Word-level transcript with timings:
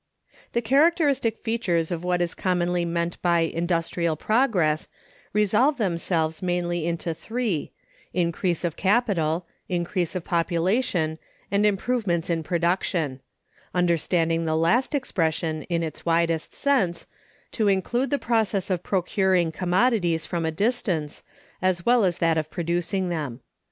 The 0.53 0.63
characteristic 0.63 1.37
features 1.37 1.91
of 1.91 2.03
what 2.03 2.23
is 2.23 2.33
commonly 2.33 2.85
meant 2.85 3.21
by 3.21 3.41
industrial 3.41 4.15
progress 4.15 4.87
resolve 5.31 5.77
themselves 5.77 6.41
mainly 6.41 6.87
into 6.87 7.13
three, 7.13 7.71
increase 8.11 8.63
of 8.63 8.75
capital, 8.75 9.45
increase 9.69 10.15
of 10.15 10.25
population, 10.25 11.19
and 11.51 11.67
improvements 11.67 12.31
in 12.31 12.41
production; 12.41 13.21
understanding 13.75 14.45
the 14.45 14.57
last 14.57 14.95
expression, 14.95 15.61
in 15.69 15.83
its 15.83 16.03
widest 16.03 16.51
sense, 16.51 17.05
to 17.51 17.67
include 17.67 18.09
the 18.09 18.17
process 18.17 18.71
of 18.71 18.81
procuring 18.81 19.51
commodities 19.51 20.25
from 20.25 20.47
a 20.47 20.51
distance, 20.51 21.21
as 21.61 21.85
well 21.85 22.03
as 22.03 22.17
that 22.17 22.39
of 22.39 22.49
producing 22.49 23.09
them. 23.09 23.39